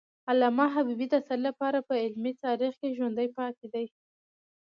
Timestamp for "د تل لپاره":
1.11-1.79